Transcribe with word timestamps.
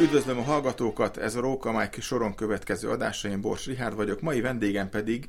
Üdvözlöm 0.00 0.38
a 0.38 0.42
hallgatókat, 0.42 1.16
ez 1.16 1.34
a 1.34 1.40
Róka 1.40 1.72
Mike 1.72 2.00
soron 2.00 2.34
következő 2.34 2.90
adása, 2.90 3.28
én 3.28 3.40
Bors 3.40 3.66
Rihárd 3.66 3.94
vagyok, 3.94 4.20
mai 4.20 4.40
vendégem 4.40 4.88
pedig 4.88 5.28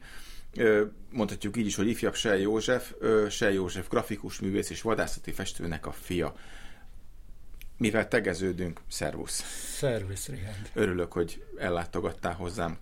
mondhatjuk 1.09 1.57
így 1.57 1.65
is, 1.65 1.75
hogy 1.75 1.87
ifjabb 1.87 2.15
Sej 2.15 2.41
József, 2.41 2.93
Sej 3.29 3.53
József 3.53 3.89
grafikus 3.89 4.39
művész 4.39 4.69
és 4.69 4.81
vadászati 4.81 5.31
festőnek 5.31 5.85
a 5.85 5.91
fia. 5.91 6.35
Mivel 7.77 8.07
tegeződünk, 8.07 8.81
szervusz! 8.89 9.43
Szervusz, 9.77 10.27
Rihárd! 10.27 10.69
Örülök, 10.73 11.11
hogy 11.11 11.43
ellátogattál 11.57 12.33
hozzám. 12.33 12.77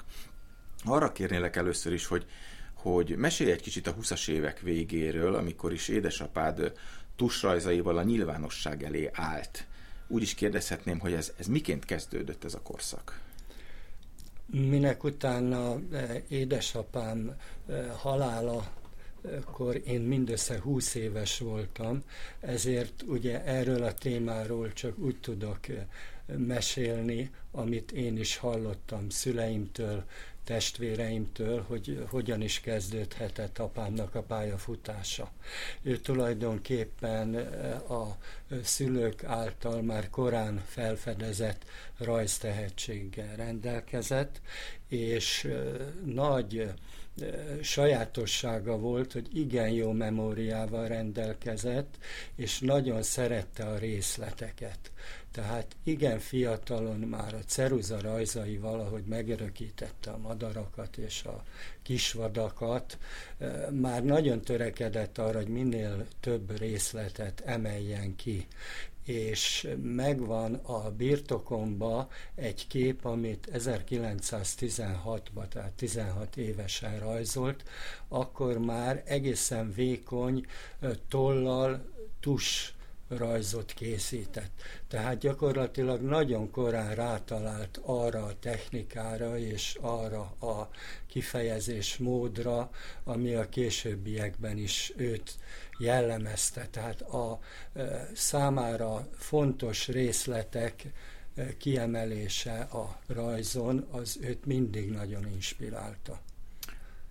Arra 0.84 1.12
kérnélek 1.12 1.56
először 1.56 1.94
is, 1.94 2.06
hogy, 2.06 2.26
hogy 2.74 3.16
mesélj 3.18 3.52
egy 3.52 3.62
kicsit 3.62 3.88
a 3.88 3.96
20-as 3.96 4.30
évek 4.30 4.60
végéről, 4.60 5.36
amikor 5.36 5.74
is 5.74 5.88
édesapád 5.88 6.72
tusrajzaival 7.16 7.98
a 7.98 8.04
nyilvánosság 8.04 8.84
elé 8.84 9.10
állt 9.14 9.68
úgy 10.10 10.22
is 10.22 10.34
kérdezhetném, 10.34 11.00
hogy 11.00 11.14
ez, 11.14 11.32
ez 11.38 11.48
miként 11.48 11.86
kezdődött 11.86 12.44
ez 12.44 12.54
a 12.54 12.62
korszak? 12.62 13.20
Minek 14.46 15.04
utána 15.04 15.80
eh, 15.92 16.22
édesapám 16.28 17.36
eh, 17.68 17.86
halála 17.98 18.72
akkor 19.22 19.82
én 19.86 20.02
mindössze 20.02 20.60
20 20.60 20.96
éves 20.96 21.40
voltam, 21.40 22.04
ezért 22.40 23.04
ugye 23.08 23.44
erről 23.44 23.84
a 23.84 23.94
témáról 23.94 24.74
csak 24.74 24.98
úgy 24.98 25.18
tudok 25.20 25.68
eh, 25.68 25.86
mesélni, 26.38 27.32
amit 27.52 27.92
én 27.92 28.18
is 28.18 28.38
hallottam 28.38 29.10
szüleimtől, 29.10 30.04
testvéreimtől, 30.44 31.62
hogy 31.68 32.06
hogyan 32.10 32.42
is 32.42 32.60
kezdődhetett 32.60 33.60
apámnak 33.60 34.16
a 34.16 34.22
pályafutása. 34.22 35.32
Ő 35.82 35.98
tulajdonképpen 35.98 37.36
eh, 37.38 37.92
a 37.92 38.18
szülők 38.64 39.24
által 39.24 39.82
már 39.82 40.10
korán 40.10 40.64
felfedezett 40.66 41.66
rajztehetséggel 41.98 43.36
rendelkezett, 43.36 44.42
és 44.88 45.44
eh, 45.44 45.60
nagy 46.06 46.72
sajátossága 47.62 48.78
volt, 48.78 49.14
hogy 49.14 49.38
igen 49.38 49.70
jó 49.70 49.92
memóriával 49.92 50.88
rendelkezett, 50.88 51.98
és 52.36 52.60
nagyon 52.60 53.02
szerette 53.02 53.66
a 53.66 53.78
részleteket. 53.78 54.92
Tehát 55.32 55.76
igen 55.84 56.20
fiatalon 56.20 57.00
már 57.00 57.34
a 57.34 57.44
ceruza 57.46 58.02
rajzai 58.02 58.58
valahogy 58.58 59.04
megörökítette 59.04 60.12
a 60.12 60.18
madarakat 60.18 60.98
és 60.98 61.24
a 61.24 61.44
kisvadakat, 61.84 62.98
már 63.72 64.04
nagyon 64.04 64.42
törekedett 64.42 65.18
arra, 65.18 65.38
hogy 65.38 65.48
minél 65.48 66.06
több 66.20 66.58
részletet 66.58 67.42
emeljen 67.46 68.16
ki 68.16 68.48
és 69.10 69.68
megvan 69.84 70.54
a 70.54 70.92
birtokomba 70.92 72.08
egy 72.36 72.68
kép, 72.68 73.06
amit 73.06 73.50
1916-ban, 73.54 75.48
tehát 75.48 75.74
16 75.74 76.38
évesen 76.38 77.00
rajzolt, 77.00 77.64
akkor 78.08 78.58
már 78.58 79.04
egészen 79.06 79.74
vékony 79.74 80.46
tollal, 81.08 81.86
tus 82.20 82.74
rajzot 83.08 83.74
készített. 83.74 84.52
Tehát 84.88 85.18
gyakorlatilag 85.18 86.02
nagyon 86.02 86.52
korán 86.52 86.96
rátalált 86.96 87.80
arra 87.84 88.24
a 88.24 88.40
technikára 88.40 89.38
és 89.38 89.78
arra 89.82 90.36
a 90.40 90.70
kifejezés 91.08 91.98
módra, 91.98 92.70
ami 93.04 93.34
a 93.34 93.50
későbbiekben 93.50 94.58
is 94.58 94.94
őt 94.96 95.38
jellemezte. 95.80 96.68
Tehát 96.72 97.02
a 97.02 97.40
számára 98.14 99.10
fontos 99.14 99.88
részletek 99.88 100.86
kiemelése 101.58 102.60
a 102.60 103.00
rajzon, 103.08 103.88
az 103.92 104.20
őt 104.22 104.46
mindig 104.46 104.90
nagyon 104.90 105.28
inspirálta. 105.34 106.22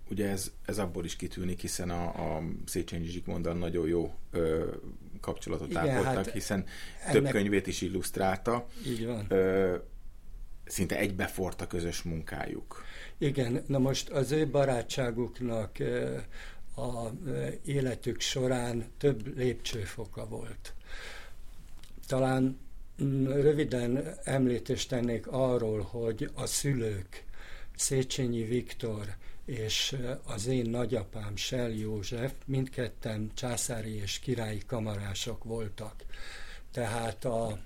Ugye 0.09 0.29
ez, 0.29 0.51
ez 0.65 0.77
abból 0.77 1.05
is 1.05 1.15
kitűnik, 1.15 1.61
hiszen 1.61 1.89
a, 1.89 2.35
a 2.35 2.43
Széchenyi 2.65 3.05
Zsigmonddal 3.05 3.53
nagyon 3.53 3.87
jó 3.87 4.13
ö, 4.31 4.65
kapcsolatot 5.21 5.69
Igen, 5.69 5.89
ápoltak, 5.89 6.15
hát 6.15 6.31
hiszen 6.31 6.65
ennek... 7.01 7.13
több 7.13 7.29
könyvét 7.29 7.67
is 7.67 7.81
illusztrálta. 7.81 8.67
Így 8.85 9.05
van. 9.05 9.25
Ö, 9.29 9.75
szinte 10.65 10.97
egybefort 10.97 11.61
a 11.61 11.67
közös 11.67 12.01
munkájuk. 12.01 12.83
Igen, 13.17 13.63
na 13.67 13.77
most 13.77 14.09
az 14.09 14.31
ő 14.31 14.47
barátságuknak 14.47 15.77
a 16.79 17.11
életük 17.65 18.19
során 18.19 18.85
több 18.97 19.37
lépcsőfoka 19.37 20.27
volt. 20.27 20.73
Talán 22.07 22.59
mm, 23.03 23.25
röviden 23.25 24.15
említést 24.23 24.89
tennék 24.89 25.27
arról, 25.27 25.81
hogy 25.81 26.31
a 26.33 26.45
szülők, 26.45 27.23
Széchenyi 27.75 28.43
Viktor 28.43 29.15
és 29.45 29.95
az 30.23 30.47
én 30.47 30.69
nagyapám 30.69 31.35
Sel 31.35 31.69
József 31.69 32.33
mindketten 32.45 33.31
császári 33.33 33.95
és 33.95 34.19
királyi 34.19 34.61
kamarások 34.65 35.43
voltak. 35.43 36.05
Tehát 36.71 37.25
a, 37.25 37.59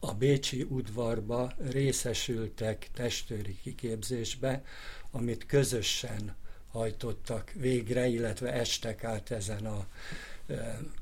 a 0.00 0.14
Bécsi 0.14 0.62
udvarba 0.62 1.52
részesültek 1.70 2.90
testőri 2.94 3.58
kiképzésbe, 3.62 4.64
amit 5.10 5.46
közösen 5.46 6.36
hajtottak 6.74 7.50
végre, 7.52 8.06
illetve 8.06 8.52
estek 8.52 9.04
át 9.04 9.30
ezen 9.30 9.66
a 9.66 9.86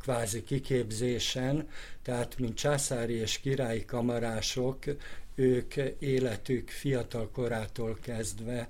kvázi 0.01 0.45
kiképzésen, 0.45 1.69
tehát 2.03 2.39
mint 2.39 2.57
császári 2.57 3.15
és 3.15 3.39
királyi 3.39 3.85
kamarások, 3.85 4.85
ők 5.35 5.77
életük 5.99 6.71
fiatal 6.71 7.31
korától 7.31 7.99
kezdve 8.01 8.69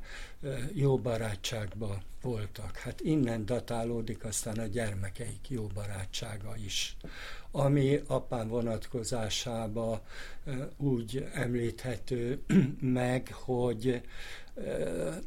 jó 0.73 0.99
barátságba 0.99 2.03
voltak. 2.23 2.77
Hát 2.77 3.01
innen 3.01 3.47
datálódik 3.47 4.25
aztán 4.25 4.59
a 4.59 4.67
gyermekeik 4.67 5.49
jó 5.51 5.67
barátsága 5.67 6.55
is. 6.65 6.97
Ami 7.51 8.03
apám 8.07 8.49
vonatkozásába 8.49 10.05
úgy 10.77 11.29
említhető 11.33 12.43
meg, 12.81 13.33
hogy 13.33 14.01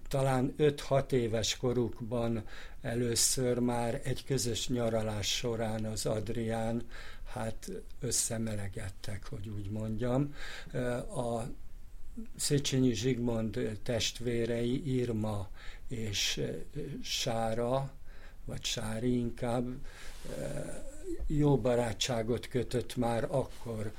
talán 0.07 0.53
5-6 0.57 1.11
éves 1.11 1.57
korukban 1.57 2.43
először 2.81 3.59
már 3.59 4.01
egy 4.03 4.23
közös 4.25 4.67
nyaralás 4.67 5.35
során 5.35 5.85
az 5.85 6.05
Adrián 6.05 6.83
hát 7.25 7.71
összemelegedtek, 7.99 9.25
hogy 9.29 9.47
úgy 9.47 9.69
mondjam. 9.69 10.35
A 11.15 11.41
Széchenyi 12.35 12.93
Zsigmond 12.93 13.79
testvérei 13.83 14.95
Irma 14.95 15.49
és 15.87 16.41
Sára, 17.03 17.91
vagy 18.45 18.63
Sári 18.63 19.17
inkább, 19.17 19.65
jó 21.27 21.57
barátságot 21.57 22.47
kötött 22.47 22.95
már 22.95 23.23
akkor 23.29 23.91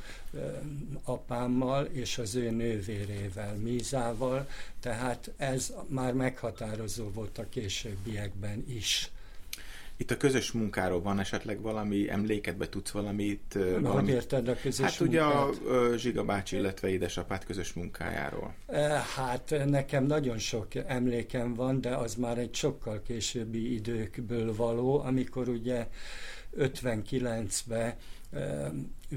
apámmal 1.02 1.84
és 1.84 2.18
az 2.18 2.34
ő 2.34 2.50
nővérével, 2.50 3.54
Mízával, 3.54 4.48
tehát 4.80 5.30
ez 5.36 5.72
már 5.86 6.12
meghatározó 6.12 7.10
volt 7.10 7.38
a 7.38 7.48
későbbiekben 7.48 8.64
is. 8.68 9.10
Itt 9.96 10.10
a 10.10 10.16
közös 10.16 10.52
munkáról 10.52 11.02
van 11.02 11.18
esetleg 11.18 11.60
valami 11.60 12.10
emlékedbe 12.10 12.68
tudsz 12.68 12.90
valamit? 12.90 13.54
Na, 13.54 13.80
valami... 13.80 14.00
hogy 14.00 14.08
érted 14.08 14.48
a 14.48 14.56
közös 14.62 14.84
Hát 14.84 15.00
ugye 15.00 15.22
a 15.22 15.50
Zsiga 15.96 16.24
bácsi, 16.24 16.56
illetve 16.56 16.88
édesapát 16.88 17.44
közös 17.44 17.72
munkájáról. 17.72 18.54
Hát 19.16 19.54
nekem 19.66 20.04
nagyon 20.04 20.38
sok 20.38 20.74
emlékem 20.74 21.54
van, 21.54 21.80
de 21.80 21.96
az 21.96 22.14
már 22.14 22.38
egy 22.38 22.54
sokkal 22.54 23.02
későbbi 23.02 23.74
időkből 23.74 24.54
való, 24.54 25.00
amikor 25.00 25.48
ugye 25.48 25.86
59-ben 26.58 27.94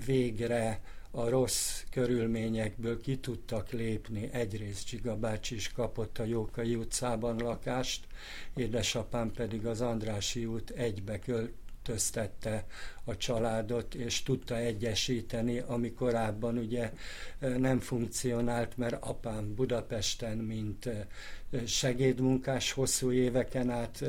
végre 0.06 0.81
a 1.11 1.29
rossz 1.29 1.83
körülményekből 1.91 3.01
ki 3.01 3.17
tudtak 3.17 3.71
lépni. 3.71 4.29
Egyrészt 4.31 4.85
Csiga 4.85 5.15
bácsi 5.15 5.56
is 5.56 5.71
kapott 5.71 6.17
a 6.17 6.23
Jókai 6.23 6.75
utcában 6.75 7.38
lakást, 7.38 8.07
édesapám 8.56 9.31
pedig 9.31 9.65
az 9.65 9.81
Andrási 9.81 10.45
út 10.45 10.69
egybe 10.69 11.19
költ 11.19 11.51
költöztette 11.89 12.65
a 13.03 13.18
családot, 13.18 13.95
és 13.95 14.24
tudta 14.24 14.57
egyesíteni, 14.57 15.59
ami 15.59 15.94
korábban 15.94 16.57
ugye 16.57 16.91
nem 17.39 17.80
funkcionált, 17.80 18.77
mert 18.77 19.03
apám 19.03 19.53
Budapesten, 19.56 20.38
mint 20.38 20.89
segédmunkás 21.65 22.71
hosszú 22.71 23.12
éveken 23.12 23.69
át 23.69 24.03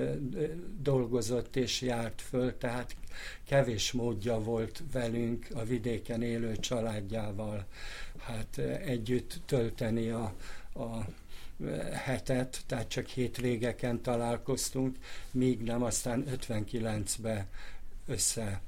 dolgozott 0.83 1.57
és 1.57 1.81
járt 1.81 2.21
föl, 2.21 2.59
tehát 2.59 2.97
kevés 3.45 3.93
módja 3.93 4.39
volt 4.39 4.83
velünk 4.93 5.47
a 5.55 5.65
vidéken 5.65 6.23
élő 6.23 6.57
családjával 6.57 7.67
hát 8.19 8.59
együtt 8.85 9.41
tölteni 9.47 10.11
a, 10.11 10.35
a 10.75 11.07
hetet, 11.93 12.63
tehát 12.67 12.89
csak 12.89 13.07
hétvégeken 13.07 14.03
találkoztunk, 14.03 14.97
míg 15.31 15.63
nem 15.63 15.83
aztán 15.83 16.25
59-ben 16.31 17.47
össze 18.07 18.61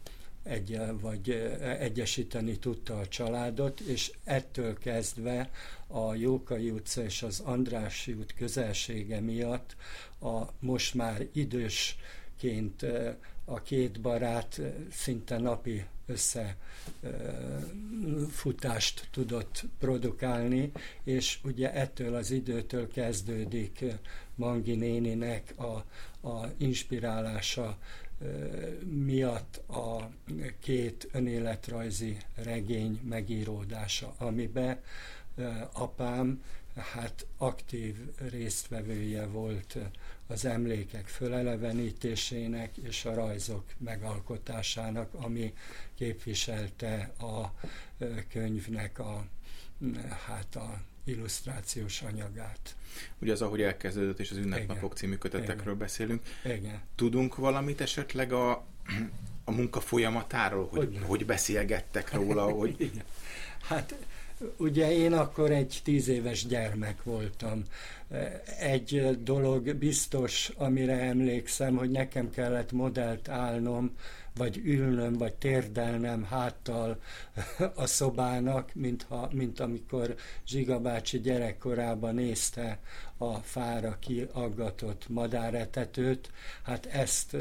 egy, 0.43 0.81
vagy 1.01 1.31
egyesíteni 1.79 2.59
tudta 2.59 2.99
a 2.99 3.09
családot, 3.09 3.81
és 3.81 4.13
ettől 4.25 4.79
kezdve 4.79 5.51
a 5.87 6.15
Jókai 6.15 6.71
utca 6.71 7.03
és 7.03 7.23
az 7.23 7.41
Andrássy 7.41 8.13
út 8.13 8.35
közelsége 8.35 9.21
miatt 9.21 9.77
a 10.21 10.43
most 10.59 10.95
már 10.95 11.27
idősként 12.43 12.87
a 13.45 13.63
két 13.63 14.01
barát 14.01 14.61
szinte 14.91 15.39
napi 15.39 15.85
összefutást 18.07 19.09
tudott 19.11 19.65
produkálni, 19.79 20.73
és 21.05 21.39
ugye 21.45 21.73
ettől 21.73 22.15
az 22.15 22.31
időtől 22.31 22.89
kezdődik 22.89 23.85
Mangi 24.35 24.75
néninek 24.75 25.55
a, 25.57 25.85
a 26.29 26.47
inspirálása 26.57 27.79
miatt 28.85 29.57
a 29.69 30.11
két 30.61 31.09
önéletrajzi 31.13 32.17
regény 32.35 33.01
megíródása, 33.09 34.15
amiben 34.19 34.81
apám 35.73 36.43
hát 36.81 37.27
aktív 37.37 37.97
résztvevője 38.31 39.27
volt 39.27 39.77
az 40.27 40.45
emlékek 40.45 41.07
fölelevenítésének 41.09 42.77
és 42.77 43.05
a 43.05 43.15
rajzok 43.15 43.65
megalkotásának, 43.79 45.15
ami 45.15 45.55
képviselte 45.95 47.13
a 47.19 47.55
könyvnek 48.29 48.99
a, 48.99 49.27
hát 50.27 50.57
a 50.57 50.81
illusztrációs 51.05 52.03
anyagát. 52.03 52.77
Ugye 53.19 53.33
az, 53.33 53.43
ahogy 53.43 53.63
elkezdődött, 53.63 54.21
és 54.21 54.31
az 54.31 54.37
Ünnepnapok 54.37 54.95
című 54.97 55.15
kötetekről 55.15 55.75
Igen. 55.75 55.79
beszélünk. 55.79 56.23
Igen. 56.45 56.81
Tudunk 56.95 57.37
valamit 57.37 57.81
esetleg 57.81 58.33
a, 58.33 58.51
a 59.45 59.51
munka 59.51 59.81
folyamatáról, 59.81 60.69
hogy, 60.69 60.79
hogy, 60.79 60.99
hogy 61.07 61.27
beszélgettek 61.27 62.13
róla? 62.13 62.51
Hogy... 62.59 62.75
Igen. 62.79 63.05
Hát 63.63 63.95
Ugye 64.57 64.93
én 64.93 65.13
akkor 65.13 65.51
egy 65.51 65.81
tíz 65.85 66.09
éves 66.09 66.47
gyermek 66.47 67.03
voltam. 67.03 67.63
Egy 68.59 69.19
dolog 69.23 69.75
biztos, 69.75 70.53
amire 70.57 71.01
emlékszem, 71.01 71.77
hogy 71.77 71.91
nekem 71.91 72.31
kellett 72.31 72.73
modellt 72.73 73.29
állnom, 73.29 73.97
vagy 74.37 74.61
ülnöm, 74.65 75.13
vagy 75.13 75.35
térdelnem 75.35 76.25
háttal 76.25 77.01
a 77.75 77.87
szobának, 77.87 78.75
mint, 78.75 79.07
ha, 79.09 79.29
mint 79.33 79.61
amikor 79.61 80.15
Zsiga 80.47 80.81
bácsi 80.81 81.21
gyerekkorában 81.21 82.15
nézte 82.15 82.79
a 83.17 83.35
fára 83.35 83.97
kiaggatott 83.99 85.09
madáretetőt. 85.09 86.31
Hát 86.63 86.87
ezt 86.87 87.37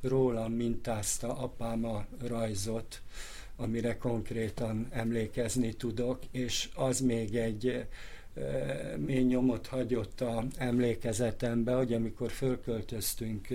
rólam 0.00 0.52
mintázta 0.52 1.38
apám 1.38 1.84
a 1.84 2.04
rajzot 2.26 3.00
amire 3.60 3.96
konkrétan 3.96 4.86
emlékezni 4.90 5.72
tudok, 5.72 6.18
és 6.30 6.68
az 6.74 7.00
még 7.00 7.34
egy 7.34 7.86
mély 8.96 9.22
nyomot 9.22 9.66
hagyott 9.66 10.20
a 10.20 10.44
emlékezetembe, 10.56 11.72
hogy 11.72 11.92
amikor 11.92 12.30
fölköltöztünk 12.30 13.48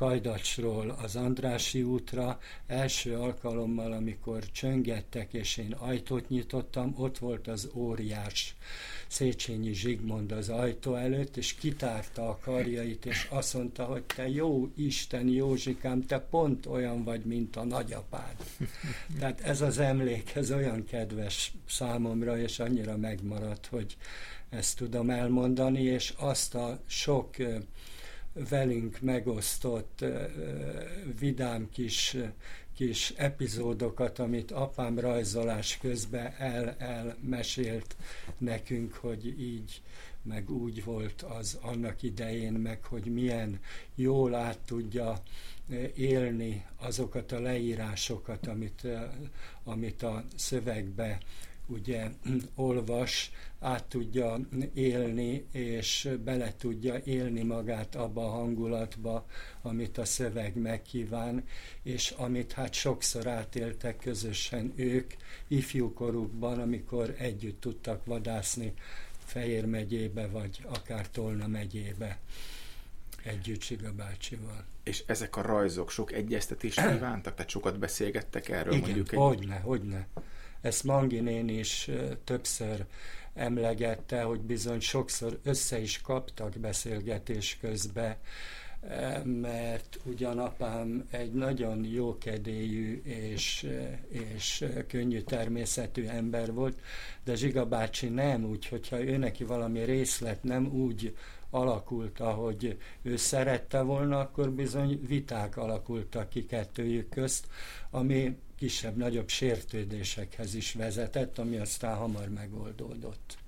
Kajdacsról 0.00 0.96
az 1.02 1.16
Andrási 1.16 1.82
útra. 1.82 2.40
Első 2.66 3.14
alkalommal, 3.14 3.92
amikor 3.92 4.50
csöngettek, 4.52 5.32
és 5.32 5.56
én 5.56 5.72
ajtót 5.72 6.28
nyitottam, 6.28 6.94
ott 6.96 7.18
volt 7.18 7.48
az 7.48 7.70
óriás 7.74 8.56
Széchenyi 9.08 9.72
Zsigmond 9.72 10.32
az 10.32 10.48
ajtó 10.48 10.94
előtt, 10.94 11.36
és 11.36 11.54
kitárta 11.54 12.28
a 12.28 12.38
karjait, 12.42 13.06
és 13.06 13.26
azt 13.30 13.54
mondta, 13.54 13.84
hogy 13.84 14.02
te 14.02 14.28
jó 14.28 14.70
Isten 14.76 15.28
Józsikám, 15.28 16.06
te 16.06 16.18
pont 16.18 16.66
olyan 16.66 17.04
vagy, 17.04 17.24
mint 17.24 17.56
a 17.56 17.64
nagyapád. 17.64 18.36
Tehát 19.18 19.40
ez 19.40 19.60
az 19.60 19.78
emlék, 19.78 20.34
ez 20.34 20.50
olyan 20.50 20.84
kedves 20.84 21.52
számomra, 21.68 22.38
és 22.38 22.58
annyira 22.58 22.96
megmaradt, 22.96 23.66
hogy 23.66 23.96
ezt 24.50 24.76
tudom 24.76 25.10
elmondani, 25.10 25.82
és 25.82 26.14
azt 26.16 26.54
a 26.54 26.80
sok 26.86 27.36
velünk 28.32 29.00
megosztott 29.00 30.04
vidám 31.18 31.68
kis, 31.70 32.16
kis 32.74 33.12
epizódokat, 33.16 34.18
amit 34.18 34.50
apám 34.50 34.98
rajzolás 34.98 35.78
közben 35.78 36.34
el, 36.38 36.76
elmesélt 36.78 37.96
nekünk, 38.38 38.94
hogy 38.94 39.40
így 39.40 39.82
meg 40.22 40.50
úgy 40.50 40.84
volt 40.84 41.22
az 41.22 41.58
annak 41.60 42.02
idején, 42.02 42.52
meg 42.52 42.84
hogy 42.84 43.04
milyen 43.04 43.60
jól 43.94 44.34
át 44.34 44.58
tudja 44.58 45.22
élni 45.94 46.66
azokat 46.76 47.32
a 47.32 47.40
leírásokat, 47.40 48.46
amit, 48.46 48.86
amit 49.64 50.02
a 50.02 50.24
szövegbe 50.36 51.18
ugye 51.70 52.10
olvas, 52.54 53.30
át 53.60 53.84
tudja 53.84 54.38
élni, 54.74 55.46
és 55.52 56.08
bele 56.24 56.54
tudja 56.56 56.98
élni 57.04 57.42
magát 57.42 57.94
abba 57.94 58.24
a 58.24 58.30
hangulatba, 58.30 59.26
amit 59.62 59.98
a 59.98 60.04
szöveg 60.04 60.56
megkíván, 60.56 61.44
és 61.82 62.10
amit 62.10 62.52
hát 62.52 62.72
sokszor 62.72 63.26
átéltek 63.26 63.96
közösen 63.96 64.72
ők 64.76 65.12
ifjúkorukban, 65.48 66.60
amikor 66.60 67.14
együtt 67.18 67.60
tudtak 67.60 68.04
vadászni 68.04 68.72
Fejér 69.24 69.66
megyébe, 69.66 70.26
vagy 70.26 70.60
akár 70.68 71.10
Tolna 71.10 71.46
megyébe 71.46 72.18
együtt 73.24 73.60
Siga 73.60 73.92
bácsival. 73.92 74.64
És 74.82 75.02
ezek 75.06 75.36
a 75.36 75.42
rajzok 75.42 75.90
sok 75.90 76.12
egyeztetést 76.12 76.86
kívántak? 76.86 77.34
Tehát 77.34 77.50
sokat 77.50 77.78
beszélgettek 77.78 78.48
erről? 78.48 78.72
Igen, 78.72 78.84
mondjuk 78.84 79.12
egy... 79.12 79.18
hogyne, 79.18 79.58
hogyne. 79.58 80.06
Ezt 80.60 80.84
Manginén 80.84 81.48
is 81.48 81.90
többször 82.24 82.84
emlegette, 83.34 84.22
hogy 84.22 84.40
bizony 84.40 84.80
sokszor 84.80 85.38
össze 85.42 85.80
is 85.80 86.00
kaptak 86.00 86.58
beszélgetés 86.58 87.58
közben, 87.60 88.16
mert 89.24 89.98
ugyan 90.04 90.38
apám 90.38 91.06
egy 91.10 91.32
nagyon 91.32 91.84
jókedélyű 91.84 93.02
és, 93.04 93.66
és 94.08 94.64
könnyű 94.86 95.20
természetű 95.20 96.06
ember 96.06 96.52
volt, 96.52 96.80
de 97.24 97.34
Zsiga 97.34 97.66
bácsi 97.66 98.08
nem 98.08 98.44
úgy, 98.44 98.66
hogyha 98.66 99.00
ő 99.04 99.16
neki 99.16 99.44
valami 99.44 99.84
részlet 99.84 100.42
nem 100.42 100.66
úgy 100.66 101.14
alakult, 101.50 102.20
ahogy 102.20 102.78
ő 103.02 103.16
szerette 103.16 103.80
volna, 103.80 104.18
akkor 104.18 104.50
bizony 104.50 105.00
viták 105.06 105.56
alakultak 105.56 106.28
ki 106.28 106.46
kettőjük 106.46 107.08
közt, 107.08 107.46
ami 107.90 108.38
kisebb-nagyobb 108.56 109.28
sértődésekhez 109.28 110.54
is 110.54 110.72
vezetett, 110.72 111.38
ami 111.38 111.56
aztán 111.56 111.96
hamar 111.96 112.28
megoldódott. 112.28 113.38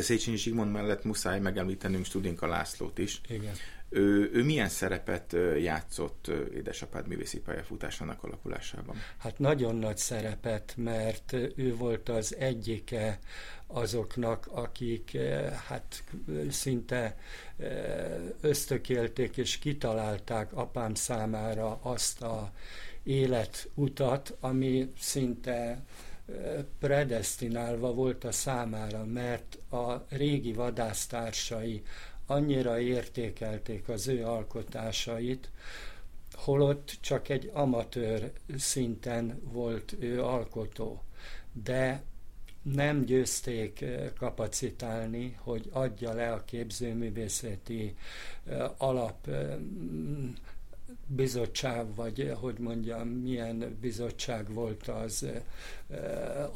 Széchenyi 0.00 0.36
Zsigmond 0.36 0.72
mellett 0.72 1.04
muszáj 1.04 1.40
megemlítenünk 1.40 2.04
Studinka 2.04 2.46
Lászlót 2.46 2.98
is. 2.98 3.20
Igen. 3.28 3.54
Ő, 3.88 4.30
ő 4.32 4.44
milyen 4.44 4.68
szerepet 4.68 5.36
játszott 5.58 6.30
édesapád 6.54 7.06
művészi 7.06 7.40
pályafutásának 7.40 8.22
alakulásában? 8.22 8.96
Hát 9.16 9.38
nagyon 9.38 9.76
nagy 9.76 9.96
szerepet, 9.96 10.74
mert 10.76 11.32
ő 11.56 11.76
volt 11.76 12.08
az 12.08 12.36
egyike 12.36 13.18
azoknak, 13.66 14.48
akik 14.50 15.16
hát 15.68 16.04
szinte 16.50 17.18
ösztökélték 18.40 19.36
és 19.36 19.58
kitalálták 19.58 20.52
apám 20.52 20.94
számára 20.94 21.78
azt 21.82 22.22
a 22.22 22.52
életutat, 23.02 24.36
ami 24.40 24.92
szinte 24.98 25.82
predestinálva 26.78 27.92
volt 27.92 28.24
a 28.24 28.32
számára, 28.32 29.04
mert 29.04 29.58
a 29.70 30.06
régi 30.08 30.52
vadásztársai 30.52 31.82
annyira 32.26 32.80
értékelték 32.80 33.88
az 33.88 34.08
ő 34.08 34.24
alkotásait, 34.24 35.50
holott 36.32 36.96
csak 37.00 37.28
egy 37.28 37.50
amatőr 37.52 38.32
szinten 38.56 39.40
volt 39.44 39.96
ő 39.98 40.22
alkotó, 40.22 41.02
de 41.52 42.02
nem 42.62 43.04
győzték 43.04 43.84
kapacitálni, 44.18 45.36
hogy 45.38 45.68
adja 45.72 46.12
le 46.12 46.32
a 46.32 46.44
képzőművészeti 46.44 47.96
alap 48.76 49.28
bizottság, 51.06 51.94
vagy 51.94 52.20
eh, 52.20 52.36
hogy 52.36 52.58
mondjam, 52.58 53.08
milyen 53.08 53.78
bizottság 53.80 54.52
volt 54.52 54.88
az, 54.88 55.22
eh, 55.22 56.48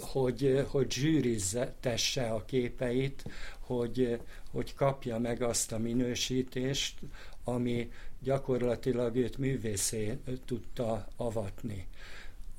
hogy, 0.00 0.64
hogy 0.68 0.92
zsűriztesse 0.92 2.28
a 2.30 2.44
képeit, 2.44 3.24
hogy, 3.58 4.20
hogy 4.50 4.74
kapja 4.74 5.18
meg 5.18 5.42
azt 5.42 5.72
a 5.72 5.78
minősítést, 5.78 6.98
ami 7.44 7.90
gyakorlatilag 8.22 9.16
őt 9.16 9.38
művészé 9.38 10.18
tudta 10.44 11.08
avatni. 11.16 11.86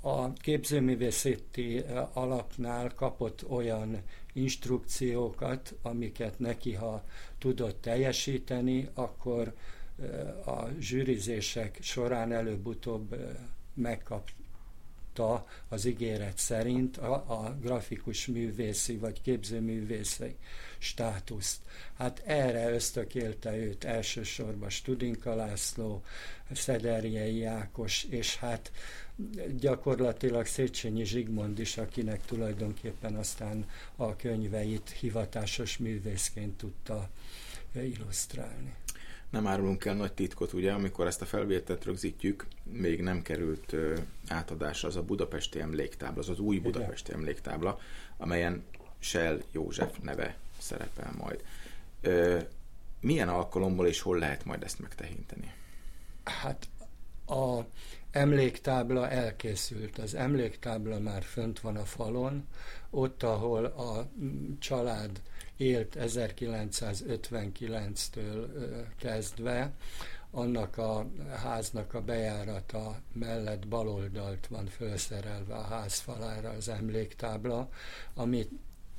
A 0.02 0.34
képzőművészeti 0.34 1.84
alapnál 2.14 2.94
kapott 2.94 3.50
olyan 3.50 4.02
instrukciókat, 4.34 5.76
amiket 5.82 6.40
neki, 6.40 6.74
ha 6.74 7.04
tudott 7.38 7.82
teljesíteni, 7.82 8.90
akkor 8.94 9.54
a 10.46 10.68
zsűrizések 10.80 11.78
során 11.82 12.32
előbb-utóbb 12.32 13.16
megkap, 13.74 14.30
kapta 15.20 15.48
az 15.68 15.86
ígéret 15.86 16.38
szerint 16.38 16.98
a, 16.98 17.14
a 17.14 17.58
grafikus 17.62 18.26
művészi 18.26 18.98
vagy 18.98 19.22
képzőművészi 19.22 20.36
státuszt. 20.78 21.58
Hát 21.98 22.22
erre 22.26 22.72
ösztökélte 22.72 23.58
őt 23.58 23.84
elsősorban 23.84 24.70
Studinka 24.70 25.36
László, 25.36 26.04
Szederjei 26.52 27.44
Ákos, 27.44 28.04
és 28.04 28.38
hát 28.38 28.72
gyakorlatilag 29.60 30.46
Széchenyi 30.46 31.04
Zsigmond 31.04 31.60
is, 31.60 31.78
akinek 31.78 32.26
tulajdonképpen 32.26 33.16
aztán 33.16 33.70
a 33.96 34.16
könyveit 34.16 34.90
hivatásos 34.90 35.78
művészként 35.78 36.58
tudta 36.58 37.10
illusztrálni 37.74 38.74
nem 39.30 39.48
árulunk 39.48 39.86
el 39.86 39.96
nagy 39.96 40.14
titkot, 40.14 40.54
ugye, 40.54 40.72
amikor 40.72 41.08
ezt 41.08 41.22
a 41.22 41.26
felvételt 41.26 41.86
rögzítjük, 41.86 42.48
még 42.64 43.02
nem 43.02 43.22
került 43.22 43.74
ö, 43.74 43.98
átadásra 44.28 44.88
az 44.88 44.96
a 44.96 45.04
budapesti 45.04 45.60
emléktábla, 45.60 46.22
az 46.22 46.30
az 46.30 46.40
új 46.40 46.60
budapesti 46.60 47.14
emléktábla, 47.14 47.80
amelyen 48.18 48.64
Shell 49.00 49.42
József 49.52 49.98
neve 50.02 50.38
szerepel 50.58 51.14
majd. 51.18 51.44
Ö, 52.02 52.40
milyen 53.00 53.30
alkalommal 53.30 53.88
és 53.88 54.02
hol 54.02 54.18
lehet 54.18 54.46
majd 54.46 54.64
ezt 54.64 54.80
megtekinteni? 54.80 55.54
Hát 56.24 56.68
a 57.28 57.66
emléktábla 58.12 59.10
elkészült. 59.10 59.98
Az 59.98 60.16
emléktábla 60.16 61.00
már 61.00 61.24
fönt 61.24 61.60
van 61.60 61.76
a 61.76 61.86
falon, 61.86 62.48
ott, 62.90 63.24
ahol 63.24 63.66
a 63.66 64.10
család 64.60 65.22
élt 65.60 65.96
1959-től 66.00 68.48
kezdve, 68.98 69.74
annak 70.32 70.78
a 70.78 71.06
háznak 71.44 71.94
a 71.94 72.02
bejárata 72.02 73.02
mellett 73.14 73.68
baloldalt 73.68 74.48
van 74.48 74.66
felszerelve 74.66 75.56
a 75.56 75.62
házfalára 75.62 76.50
az 76.50 76.70
emléktábla, 76.70 77.70
amit 78.14 78.50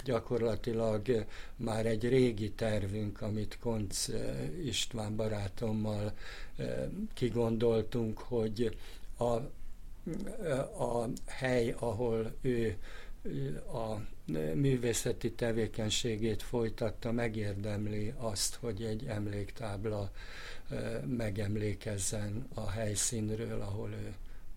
gyakorlatilag 0.04 1.26
már 1.56 1.86
egy 1.86 2.08
régi 2.08 2.50
tervünk, 2.50 3.20
amit 3.20 3.58
Konc 3.60 4.06
István 4.64 5.16
barátommal 5.16 6.12
kigondoltunk, 7.14 8.18
hogy 8.18 8.76
a, 9.16 9.32
a 10.84 11.08
hely, 11.26 11.74
ahol 11.78 12.32
ő 12.40 12.76
a 13.72 14.00
művészeti 14.54 15.32
tevékenységét 15.32 16.42
folytatta, 16.42 17.12
megérdemli 17.12 18.12
azt, 18.16 18.54
hogy 18.54 18.82
egy 18.82 19.04
emléktábla 19.06 20.10
megemlékezzen 21.06 22.46
a 22.54 22.70
helyszínről, 22.70 23.60
ahol 23.60 23.90
ő 23.90 24.14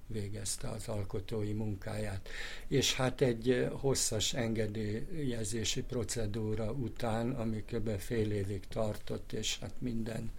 végezte 0.08 0.70
az 0.70 0.88
alkotói 0.88 1.53
munkáját. 1.53 2.29
És 2.67 2.93
hát 2.93 3.22
egy 3.22 3.67
hosszas 3.72 4.34
engedélyezési 4.34 5.82
procedúra 5.82 6.72
után, 6.72 7.32
ami 7.32 7.63
kb. 7.72 7.89
fél 7.98 8.32
évig 8.32 8.67
tartott, 8.67 9.32
és 9.34 9.60
hát 9.60 9.74
minden 9.79 10.32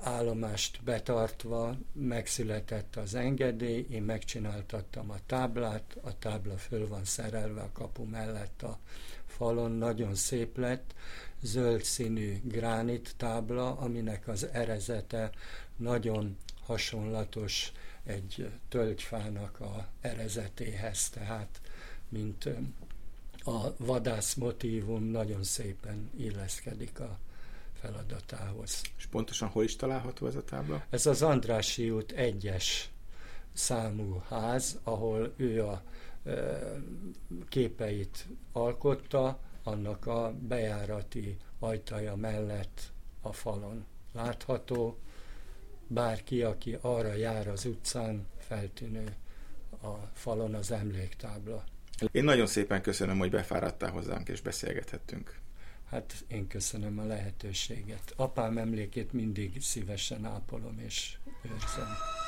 állomást 0.00 0.82
betartva 0.84 1.76
megszületett 1.92 2.96
az 2.96 3.14
engedély, 3.14 3.86
én 3.90 4.02
megcsináltattam 4.02 5.10
a 5.10 5.18
táblát, 5.26 5.96
a 6.02 6.18
tábla 6.18 6.56
föl 6.56 6.88
van 6.88 7.04
szerelve 7.04 7.60
a 7.60 7.70
kapu 7.72 8.04
mellett 8.04 8.62
a 8.62 8.78
falon, 9.26 9.72
nagyon 9.72 10.14
szép 10.14 10.56
lett, 10.56 10.94
zöld 11.42 11.82
színű 11.82 12.40
gránit 12.44 13.14
tábla, 13.16 13.76
aminek 13.76 14.28
az 14.28 14.46
erezete 14.52 15.30
nagyon 15.76 16.36
hasonlatos 16.64 17.72
egy 18.04 18.50
tölgyfának 18.68 19.60
a 19.60 19.88
erezetéhez, 20.00 21.10
tehát 21.10 21.60
mint 22.08 22.48
a 23.44 23.76
vadász 23.76 24.34
motívum 24.34 25.04
nagyon 25.04 25.42
szépen 25.42 26.10
illeszkedik 26.16 27.00
a 27.00 27.18
feladatához. 27.80 28.80
És 28.96 29.06
pontosan 29.06 29.48
hol 29.48 29.64
is 29.64 29.76
található 29.76 30.26
ez 30.26 30.34
a 30.34 30.44
tábla? 30.44 30.84
Ez 30.90 31.06
az 31.06 31.22
Andrási 31.22 31.90
út 31.90 32.12
egyes 32.12 32.90
számú 33.52 34.22
ház, 34.28 34.78
ahol 34.82 35.32
ő 35.36 35.64
a 35.64 35.82
e, 36.24 36.60
képeit 37.48 38.26
alkotta, 38.52 39.38
annak 39.62 40.06
a 40.06 40.34
bejárati 40.40 41.36
ajtaja 41.58 42.16
mellett 42.16 42.92
a 43.20 43.32
falon 43.32 43.84
látható. 44.12 44.98
Bárki, 45.86 46.42
aki 46.42 46.78
arra 46.80 47.14
jár 47.14 47.48
az 47.48 47.64
utcán, 47.64 48.26
feltűnő 48.38 49.14
a 49.82 49.94
falon 50.12 50.54
az 50.54 50.70
emléktábla. 50.70 51.64
Én 52.12 52.24
nagyon 52.24 52.46
szépen 52.46 52.82
köszönöm, 52.82 53.18
hogy 53.18 53.30
befáradtál 53.30 53.90
hozzánk 53.90 54.28
és 54.28 54.40
beszélgethettünk. 54.40 55.38
Hát 55.90 56.24
én 56.28 56.46
köszönöm 56.46 56.98
a 56.98 57.04
lehetőséget. 57.04 58.12
Apám 58.16 58.58
emlékét 58.58 59.12
mindig 59.12 59.62
szívesen 59.62 60.24
ápolom 60.24 60.78
és 60.78 61.18
őrzem. 61.42 62.19